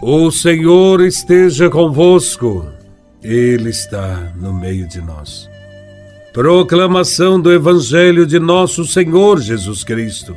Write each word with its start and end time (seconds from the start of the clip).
O 0.00 0.30
Senhor 0.30 1.00
esteja 1.00 1.68
convosco, 1.68 2.68
Ele 3.20 3.70
está 3.70 4.32
no 4.36 4.54
meio 4.54 4.86
de 4.86 5.00
nós. 5.00 5.50
Proclamação 6.32 7.40
do 7.40 7.52
Evangelho 7.52 8.24
de 8.24 8.38
Nosso 8.38 8.84
Senhor 8.84 9.40
Jesus 9.40 9.82
Cristo, 9.82 10.36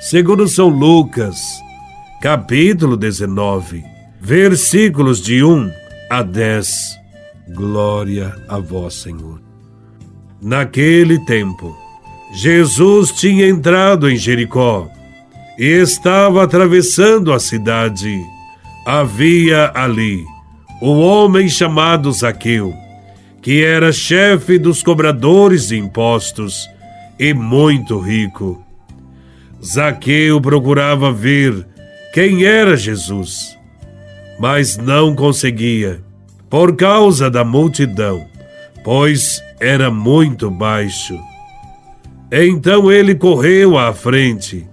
segundo 0.00 0.46
São 0.46 0.68
Lucas, 0.68 1.40
capítulo 2.22 2.96
19, 2.96 3.82
versículos 4.20 5.20
de 5.20 5.42
1 5.42 5.72
a 6.08 6.22
10. 6.22 6.96
Glória 7.48 8.32
a 8.48 8.60
Vós, 8.60 8.94
Senhor. 8.94 9.42
Naquele 10.40 11.18
tempo, 11.24 11.76
Jesus 12.32 13.10
tinha 13.10 13.48
entrado 13.48 14.08
em 14.08 14.16
Jericó 14.16 14.88
e 15.58 15.64
estava 15.64 16.44
atravessando 16.44 17.32
a 17.32 17.40
cidade 17.40 18.24
havia 18.92 19.70
ali 19.72 20.26
um 20.82 20.98
homem 20.98 21.48
chamado 21.48 22.10
Zaqueu, 22.10 22.74
que 23.40 23.62
era 23.62 23.92
chefe 23.92 24.58
dos 24.58 24.82
cobradores 24.82 25.68
de 25.68 25.78
impostos 25.78 26.68
e 27.16 27.32
muito 27.32 28.00
rico. 28.00 28.60
Zaqueu 29.64 30.40
procurava 30.40 31.12
ver 31.12 31.64
quem 32.12 32.44
era 32.44 32.76
Jesus, 32.76 33.56
mas 34.40 34.76
não 34.76 35.14
conseguia, 35.14 36.02
por 36.48 36.74
causa 36.74 37.30
da 37.30 37.44
multidão, 37.44 38.26
pois 38.82 39.40
era 39.60 39.88
muito 39.88 40.50
baixo. 40.50 41.16
Então 42.32 42.90
ele 42.90 43.14
correu 43.14 43.78
à 43.78 43.92
frente 43.92 44.66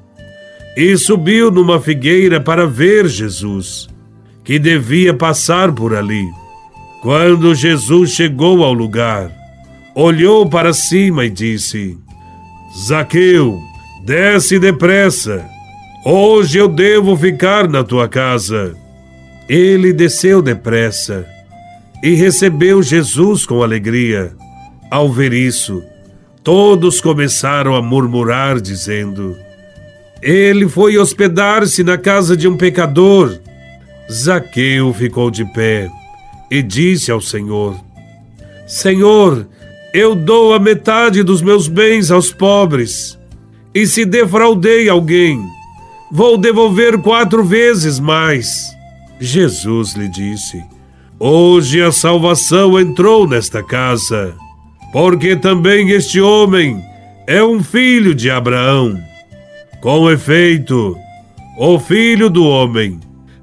e 0.76 0.98
subiu 0.98 1.52
numa 1.52 1.80
figueira 1.80 2.42
para 2.42 2.66
ver 2.66 3.08
Jesus 3.08 3.88
que 4.48 4.58
devia 4.58 5.14
passar 5.14 5.74
por 5.74 5.94
ali. 5.94 6.26
Quando 7.02 7.54
Jesus 7.54 8.12
chegou 8.12 8.64
ao 8.64 8.72
lugar, 8.72 9.30
olhou 9.94 10.48
para 10.48 10.72
cima 10.72 11.26
e 11.26 11.30
disse: 11.30 11.98
Zaqueu, 12.88 13.60
desce 14.06 14.58
depressa. 14.58 15.46
Hoje 16.06 16.60
eu 16.60 16.70
devo 16.70 17.18
ficar 17.18 17.68
na 17.68 17.84
tua 17.84 18.08
casa. 18.08 18.74
Ele 19.50 19.92
desceu 19.92 20.42
depressa 20.42 21.28
e 22.02 22.14
recebeu 22.14 22.82
Jesus 22.82 23.46
com 23.46 23.62
alegria. 23.62 24.32
Ao 24.90 25.12
ver 25.12 25.34
isso, 25.34 25.84
todos 26.42 27.02
começaram 27.02 27.76
a 27.76 27.82
murmurar, 27.82 28.62
dizendo: 28.62 29.36
Ele 30.22 30.70
foi 30.70 30.98
hospedar-se 30.98 31.84
na 31.84 31.98
casa 31.98 32.38
de 32.38 32.48
um 32.48 32.56
pecador. 32.56 33.38
Zaqueu 34.12 34.94
ficou 34.94 35.30
de 35.30 35.44
pé 35.44 35.90
e 36.50 36.64
disse 36.64 37.12
ao 37.12 37.20
Senhor: 37.20 37.76
Senhor, 38.66 39.48
eu 39.94 40.16
dou 40.16 40.54
a 40.54 40.60
metade 40.60 41.24
dos 41.24 41.42
meus 41.42 41.68
bens 41.68 42.10
aos 42.10 42.32
pobres, 42.32 43.18
e 43.74 43.86
se 43.86 44.06
defraudei 44.06 44.88
alguém, 44.88 45.42
vou 46.12 46.38
devolver 46.38 46.98
quatro 47.00 47.44
vezes 47.44 48.00
mais. 48.00 48.48
Jesus 49.20 49.94
lhe 49.94 50.08
disse: 50.08 50.64
Hoje 51.20 51.82
a 51.82 51.92
salvação 51.92 52.80
entrou 52.80 53.28
nesta 53.28 53.62
casa, 53.62 54.36
porque 54.94 55.36
também 55.36 55.90
este 55.90 56.22
homem 56.22 56.82
é 57.26 57.44
um 57.44 57.62
filho 57.62 58.16
de 58.16 58.30
Abraão. 58.30 58.98
Com 59.82 60.10
efeito, 60.10 60.98
o 61.58 61.78
filho 61.78 62.30
do 62.30 62.46
homem 62.46 63.00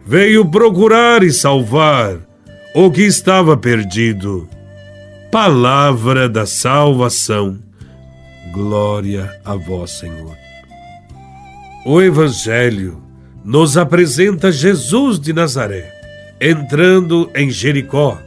veio 0.06 0.44
procurar 0.44 1.22
e 1.22 1.33
salvar 1.33 2.19
o 2.74 2.91
que 2.91 3.02
estava 3.02 3.56
perdido. 3.56 4.48
Palavra 5.30 6.28
da 6.28 6.46
salvação. 6.46 7.58
Glória 8.52 9.33
a 9.45 9.55
vós, 9.56 9.92
Senhor. 9.92 10.36
O 11.86 12.01
Evangelho 12.01 13.02
nos 13.45 13.77
apresenta 13.77 14.51
Jesus 14.52 15.18
de 15.18 15.33
Nazaré 15.33 15.95
entrando 16.40 17.30
em 17.34 17.51
Jericó, 17.51 18.20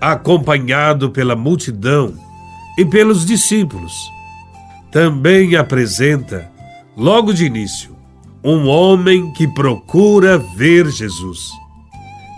acompanhado 0.00 1.10
pela 1.10 1.34
multidão 1.34 2.14
e 2.76 2.84
pelos 2.84 3.24
discípulos. 3.24 3.94
Também 4.92 5.56
apresenta, 5.56 6.50
logo 6.96 7.32
de 7.32 7.46
início, 7.46 7.95
um 8.48 8.68
homem 8.68 9.32
que 9.32 9.48
procura 9.48 10.38
ver 10.38 10.88
Jesus. 10.88 11.50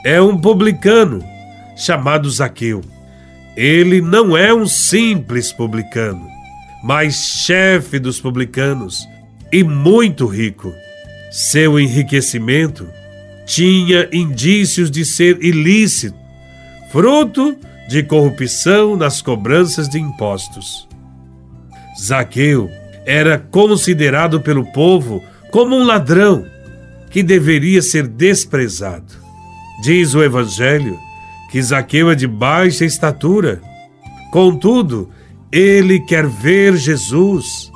É 0.03 0.19
um 0.23 0.41
publicano 0.41 1.23
chamado 1.77 2.31
Zaqueu. 2.31 2.81
Ele 3.55 4.01
não 4.01 4.35
é 4.35 4.55
um 4.55 4.67
simples 4.67 5.53
publicano, 5.53 6.27
mas 6.83 7.15
chefe 7.15 7.99
dos 7.99 8.19
publicanos 8.19 9.07
e 9.53 9.63
muito 9.63 10.25
rico. 10.27 10.73
Seu 11.31 11.79
enriquecimento 11.79 12.89
tinha 13.45 14.09
indícios 14.11 14.91
de 14.91 15.05
ser 15.05 15.45
ilícito, 15.45 16.17
fruto 16.91 17.55
de 17.87 18.03
corrupção 18.03 18.97
nas 18.97 19.21
cobranças 19.21 19.91
de 19.91 19.99
impostos. 19.99 20.89
Zaqueu 22.01 22.71
era 23.05 23.39
considerado 23.39 24.41
pelo 24.41 24.65
povo 24.73 25.23
como 25.51 25.77
um 25.77 25.85
ladrão 25.85 26.47
que 27.11 27.23
deveria 27.23 27.81
ser 27.83 28.07
desprezado. 28.07 29.13
Diz 29.83 30.15
o 30.15 30.23
Evangelho 30.23 30.99
que 31.51 31.63
Zaqueu 31.63 32.11
é 32.11 32.15
de 32.15 32.27
baixa 32.27 32.85
estatura. 32.85 33.61
Contudo, 34.31 35.09
ele 35.51 36.01
quer 36.01 36.27
ver 36.27 36.77
Jesus 36.77 37.71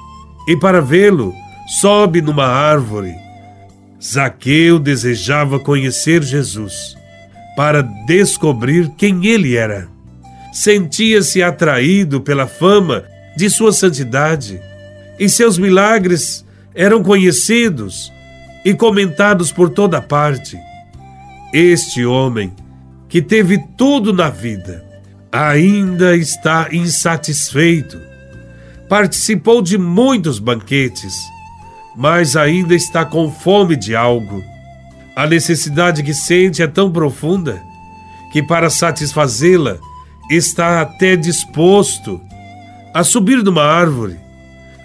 e, 0.47 0.57
para 0.57 0.81
vê-lo, 0.81 1.35
sobe 1.81 2.21
numa 2.21 2.45
árvore. 2.45 3.15
Zaqueu 4.03 4.79
desejava 4.79 5.59
conhecer 5.59 6.23
Jesus 6.23 6.97
para 7.57 7.83
descobrir 7.83 8.91
quem 8.99 9.27
ele 9.27 9.57
era. 9.57 9.89
Sentia-se 10.53 11.43
atraído 11.43 12.21
pela 12.21 12.47
fama 12.47 13.05
de 13.37 13.49
sua 13.49 13.73
santidade 13.73 14.61
e 15.19 15.29
seus 15.29 15.57
milagres 15.57 16.45
eram 16.75 17.03
conhecidos 17.03 18.13
e 18.65 18.75
comentados 18.75 19.53
por 19.53 19.71
toda 19.71 20.01
parte. 20.01 20.59
Este 21.53 22.05
homem, 22.05 22.53
que 23.09 23.21
teve 23.21 23.59
tudo 23.77 24.13
na 24.13 24.31
vida, 24.31 24.85
ainda 25.31 26.17
está 26.17 26.69
insatisfeito. 26.73 28.01
Participou 28.89 29.61
de 29.61 29.77
muitos 29.77 30.39
banquetes, 30.39 31.15
mas 31.97 32.37
ainda 32.37 32.75
está 32.75 33.05
com 33.05 33.31
fome 33.31 33.77
de 33.77 33.95
algo. 33.95 34.43
A 35.15 35.27
necessidade 35.27 36.03
que 36.03 36.15
sente 36.15 36.63
é 36.63 36.67
tão 36.67 36.91
profunda 36.91 37.63
que, 38.33 38.43
para 38.43 38.71
satisfazê-la, 38.71 39.77
está 40.31 40.81
até 40.81 41.17
disposto 41.17 42.21
a 42.95 43.05
subir 43.05 43.43
numa 43.43 43.65
árvore 43.65 44.22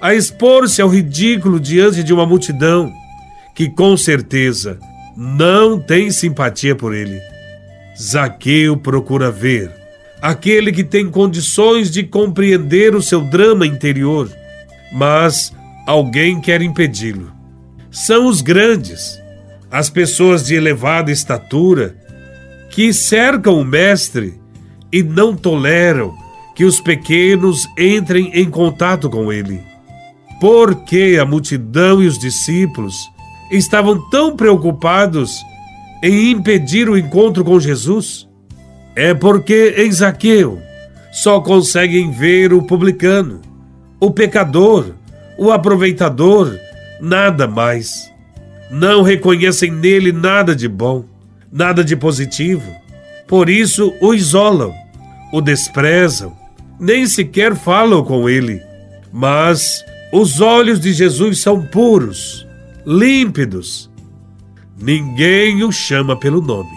a 0.01 0.13
expor-se 0.13 0.81
ao 0.81 0.89
ridículo 0.89 1.59
diante 1.59 2.03
de 2.03 2.13
uma 2.13 2.25
multidão 2.25 2.91
que, 3.55 3.69
com 3.69 3.97
certeza, 3.97 4.79
não 5.15 5.79
tem 5.79 6.11
simpatia 6.11 6.75
por 6.75 6.93
ele. 6.93 7.19
Zaqueu 7.99 8.77
procura 8.77 9.31
ver 9.31 9.71
aquele 10.21 10.71
que 10.71 10.83
tem 10.83 11.09
condições 11.09 11.91
de 11.91 12.03
compreender 12.03 12.95
o 12.95 13.01
seu 13.01 13.21
drama 13.21 13.65
interior, 13.65 14.29
mas 14.91 15.53
alguém 15.85 16.39
quer 16.39 16.61
impedi-lo. 16.61 17.31
São 17.91 18.27
os 18.27 18.41
grandes, 18.41 19.19
as 19.71 19.89
pessoas 19.89 20.45
de 20.45 20.55
elevada 20.55 21.11
estatura, 21.11 21.95
que 22.69 22.93
cercam 22.93 23.59
o 23.59 23.65
mestre 23.65 24.39
e 24.91 25.01
não 25.01 25.35
toleram 25.35 26.13
que 26.55 26.65
os 26.65 26.79
pequenos 26.79 27.67
entrem 27.77 28.31
em 28.33 28.49
contato 28.49 29.09
com 29.09 29.31
ele. 29.31 29.61
Porque 30.39 31.17
a 31.19 31.25
multidão 31.25 32.01
e 32.01 32.07
os 32.07 32.17
discípulos 32.17 32.95
estavam 33.51 33.99
tão 34.09 34.35
preocupados 34.35 35.41
em 36.03 36.31
impedir 36.31 36.89
o 36.89 36.97
encontro 36.97 37.43
com 37.43 37.59
Jesus? 37.59 38.27
É 38.95 39.13
porque 39.13 39.75
em 39.77 39.91
Zaqueu 39.91 40.59
só 41.11 41.39
conseguem 41.41 42.11
ver 42.11 42.53
o 42.53 42.61
publicano, 42.61 43.41
o 43.99 44.11
pecador, 44.11 44.93
o 45.37 45.51
aproveitador, 45.51 46.57
nada 47.01 47.47
mais. 47.47 48.11
Não 48.69 49.01
reconhecem 49.01 49.71
nele 49.71 50.11
nada 50.11 50.55
de 50.55 50.67
bom, 50.67 51.05
nada 51.51 51.83
de 51.83 51.95
positivo. 51.95 52.71
Por 53.27 53.49
isso 53.49 53.93
o 53.99 54.13
isolam, 54.13 54.73
o 55.31 55.41
desprezam, 55.41 56.35
nem 56.79 57.05
sequer 57.07 57.55
falam 57.55 58.03
com 58.03 58.29
ele. 58.29 58.61
Mas 59.11 59.83
os 60.19 60.41
olhos 60.41 60.79
de 60.79 60.93
Jesus 60.93 61.39
são 61.39 61.61
puros, 61.61 62.47
límpidos. 62.83 63.87
Ninguém 64.75 65.63
o 65.63 65.71
chama 65.71 66.15
pelo 66.17 66.41
nome. 66.41 66.75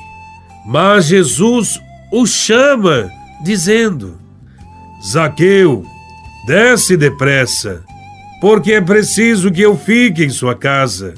Mas 0.66 1.06
Jesus 1.06 1.80
o 2.12 2.26
chama, 2.26 3.10
dizendo: 3.42 4.18
Zaqueu, 5.02 5.86
desce 6.46 6.98
depressa, 6.98 7.82
porque 8.42 8.72
é 8.74 8.80
preciso 8.80 9.50
que 9.50 9.62
eu 9.62 9.74
fique 9.76 10.22
em 10.22 10.30
sua 10.30 10.54
casa. 10.54 11.14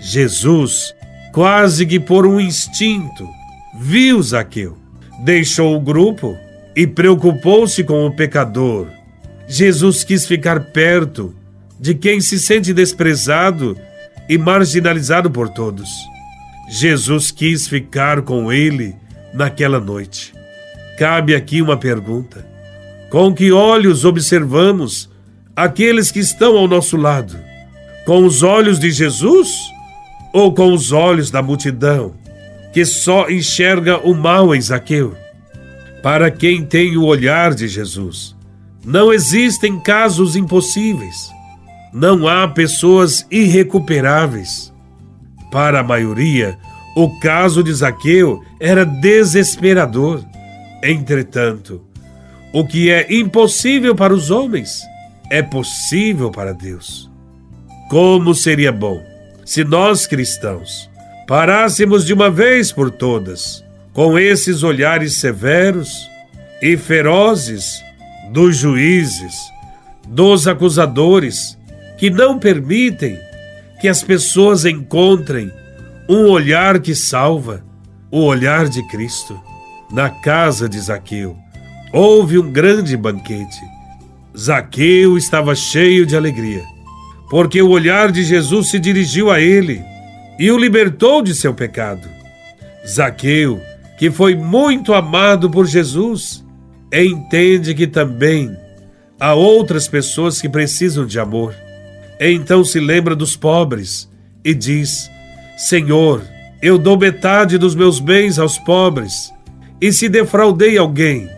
Jesus, 0.00 0.92
quase 1.32 1.86
que 1.86 2.00
por 2.00 2.26
um 2.26 2.40
instinto, 2.40 3.28
viu 3.78 4.20
Zaqueu, 4.20 4.76
deixou 5.24 5.76
o 5.76 5.80
grupo 5.80 6.36
e 6.74 6.88
preocupou-se 6.88 7.84
com 7.84 8.04
o 8.04 8.16
pecador. 8.16 8.88
Jesus 9.46 10.02
quis 10.02 10.26
ficar 10.26 10.58
perto 10.72 11.32
de 11.82 11.96
quem 11.96 12.20
se 12.20 12.38
sente 12.38 12.72
desprezado 12.72 13.76
e 14.28 14.38
marginalizado 14.38 15.28
por 15.28 15.48
todos. 15.48 15.90
Jesus 16.70 17.32
quis 17.32 17.66
ficar 17.66 18.22
com 18.22 18.52
ele 18.52 18.94
naquela 19.34 19.80
noite. 19.80 20.32
Cabe 20.96 21.34
aqui 21.34 21.60
uma 21.60 21.76
pergunta: 21.76 22.46
com 23.10 23.34
que 23.34 23.50
olhos 23.50 24.04
observamos 24.04 25.10
aqueles 25.56 26.12
que 26.12 26.20
estão 26.20 26.56
ao 26.56 26.68
nosso 26.68 26.96
lado? 26.96 27.36
Com 28.06 28.24
os 28.24 28.44
olhos 28.44 28.78
de 28.78 28.92
Jesus 28.92 29.48
ou 30.32 30.54
com 30.54 30.72
os 30.72 30.92
olhos 30.92 31.32
da 31.32 31.42
multidão, 31.42 32.14
que 32.72 32.84
só 32.84 33.28
enxerga 33.28 33.98
o 33.98 34.14
mal 34.14 34.54
em 34.54 34.60
Zaqueu? 34.60 35.16
Para 36.00 36.30
quem 36.30 36.64
tem 36.64 36.96
o 36.96 37.04
olhar 37.04 37.52
de 37.52 37.66
Jesus, 37.66 38.36
não 38.84 39.12
existem 39.12 39.80
casos 39.80 40.36
impossíveis, 40.36 41.32
não 41.92 42.26
há 42.26 42.48
pessoas 42.48 43.26
irrecuperáveis. 43.30 44.72
Para 45.50 45.80
a 45.80 45.82
maioria, 45.82 46.58
o 46.96 47.18
caso 47.20 47.62
de 47.62 47.72
Zaqueu 47.72 48.42
era 48.58 48.84
desesperador. 48.84 50.24
Entretanto, 50.82 51.82
o 52.52 52.66
que 52.66 52.90
é 52.90 53.06
impossível 53.12 53.94
para 53.94 54.14
os 54.14 54.30
homens 54.30 54.82
é 55.30 55.42
possível 55.42 56.30
para 56.30 56.52
Deus. 56.52 57.10
Como 57.90 58.34
seria 58.34 58.72
bom 58.72 59.02
se 59.44 59.64
nós 59.64 60.06
cristãos 60.06 60.90
parássemos 61.26 62.04
de 62.04 62.12
uma 62.12 62.30
vez 62.30 62.72
por 62.72 62.90
todas 62.90 63.64
com 63.92 64.18
esses 64.18 64.62
olhares 64.62 65.14
severos 65.14 65.90
e 66.62 66.76
ferozes 66.76 67.82
dos 68.30 68.56
juízes, 68.56 69.34
dos 70.08 70.48
acusadores, 70.48 71.58
que 72.02 72.10
não 72.10 72.36
permitem 72.36 73.16
que 73.80 73.86
as 73.86 74.02
pessoas 74.02 74.64
encontrem 74.64 75.52
um 76.08 76.28
olhar 76.28 76.80
que 76.80 76.96
salva, 76.96 77.64
o 78.10 78.24
olhar 78.24 78.68
de 78.68 78.84
Cristo. 78.88 79.40
Na 79.88 80.10
casa 80.10 80.68
de 80.68 80.80
Zaqueu, 80.80 81.36
houve 81.92 82.40
um 82.40 82.50
grande 82.50 82.96
banquete. 82.96 83.60
Zaqueu 84.36 85.16
estava 85.16 85.54
cheio 85.54 86.04
de 86.04 86.16
alegria, 86.16 86.64
porque 87.30 87.62
o 87.62 87.70
olhar 87.70 88.10
de 88.10 88.24
Jesus 88.24 88.70
se 88.70 88.80
dirigiu 88.80 89.30
a 89.30 89.40
ele 89.40 89.80
e 90.40 90.50
o 90.50 90.58
libertou 90.58 91.22
de 91.22 91.36
seu 91.36 91.54
pecado. 91.54 92.08
Zaqueu, 92.84 93.60
que 93.96 94.10
foi 94.10 94.34
muito 94.34 94.92
amado 94.92 95.48
por 95.48 95.68
Jesus, 95.68 96.44
entende 96.92 97.72
que 97.76 97.86
também 97.86 98.56
há 99.20 99.34
outras 99.34 99.86
pessoas 99.86 100.42
que 100.42 100.48
precisam 100.48 101.06
de 101.06 101.20
amor. 101.20 101.61
Então 102.24 102.62
se 102.62 102.78
lembra 102.78 103.16
dos 103.16 103.34
pobres 103.34 104.08
e 104.44 104.54
diz: 104.54 105.10
Senhor, 105.56 106.22
eu 106.62 106.78
dou 106.78 106.96
metade 106.96 107.58
dos 107.58 107.74
meus 107.74 107.98
bens 107.98 108.38
aos 108.38 108.56
pobres, 108.58 109.32
e 109.80 109.92
se 109.92 110.08
defraudei 110.08 110.78
alguém, 110.78 111.28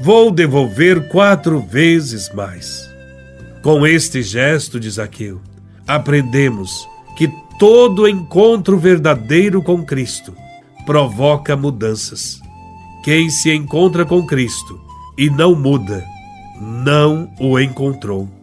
vou 0.00 0.30
devolver 0.30 1.08
quatro 1.08 1.60
vezes 1.60 2.32
mais. 2.32 2.88
Com 3.62 3.86
este 3.86 4.22
gesto 4.22 4.80
de 4.80 4.88
Zaqueu, 4.88 5.42
aprendemos 5.86 6.88
que 7.18 7.30
todo 7.58 8.08
encontro 8.08 8.78
verdadeiro 8.78 9.62
com 9.62 9.84
Cristo 9.84 10.34
provoca 10.86 11.54
mudanças. 11.54 12.40
Quem 13.04 13.28
se 13.28 13.52
encontra 13.52 14.06
com 14.06 14.26
Cristo 14.26 14.80
e 15.18 15.28
não 15.28 15.54
muda, 15.54 16.02
não 16.58 17.30
o 17.38 17.60
encontrou. 17.60 18.39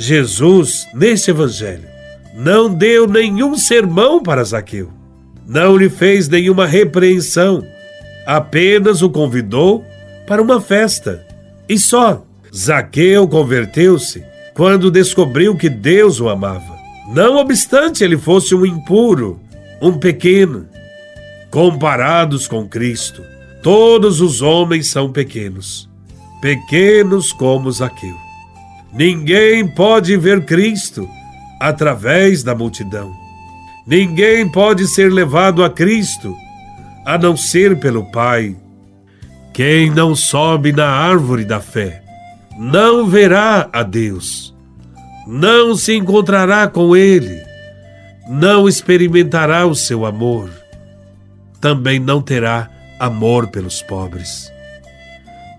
Jesus, 0.00 0.88
neste 0.94 1.30
evangelho, 1.30 1.86
não 2.34 2.72
deu 2.72 3.06
nenhum 3.06 3.54
sermão 3.54 4.22
para 4.22 4.42
Zaqueu, 4.42 4.90
não 5.46 5.76
lhe 5.76 5.90
fez 5.90 6.26
nenhuma 6.26 6.66
repreensão, 6.66 7.62
apenas 8.24 9.02
o 9.02 9.10
convidou 9.10 9.84
para 10.26 10.40
uma 10.40 10.58
festa. 10.58 11.22
E 11.68 11.78
só. 11.78 12.24
Zaqueu 12.52 13.28
converteu-se 13.28 14.24
quando 14.54 14.90
descobriu 14.90 15.54
que 15.54 15.68
Deus 15.68 16.18
o 16.18 16.30
amava. 16.30 16.78
Não 17.14 17.36
obstante 17.36 18.02
ele 18.02 18.16
fosse 18.16 18.54
um 18.54 18.64
impuro, 18.64 19.38
um 19.82 19.98
pequeno. 19.98 20.66
Comparados 21.50 22.48
com 22.48 22.66
Cristo, 22.66 23.22
todos 23.62 24.22
os 24.22 24.40
homens 24.40 24.90
são 24.90 25.12
pequenos, 25.12 25.90
pequenos 26.40 27.34
como 27.34 27.70
Zaqueu. 27.70 28.29
Ninguém 28.92 29.66
pode 29.66 30.16
ver 30.16 30.44
Cristo 30.44 31.08
através 31.60 32.42
da 32.42 32.54
multidão. 32.54 33.12
Ninguém 33.86 34.48
pode 34.48 34.86
ser 34.88 35.12
levado 35.12 35.62
a 35.62 35.70
Cristo 35.70 36.36
a 37.04 37.16
não 37.16 37.36
ser 37.36 37.78
pelo 37.78 38.04
Pai. 38.10 38.56
Quem 39.52 39.90
não 39.90 40.14
sobe 40.14 40.72
na 40.72 40.86
árvore 40.86 41.44
da 41.44 41.60
fé 41.60 42.02
não 42.58 43.06
verá 43.06 43.68
a 43.72 43.82
Deus, 43.82 44.54
não 45.26 45.74
se 45.74 45.94
encontrará 45.96 46.68
com 46.68 46.94
Ele, 46.94 47.42
não 48.28 48.68
experimentará 48.68 49.66
o 49.66 49.74
seu 49.74 50.04
amor, 50.04 50.50
também 51.60 51.98
não 51.98 52.20
terá 52.20 52.68
amor 52.98 53.48
pelos 53.48 53.80
pobres. 53.82 54.52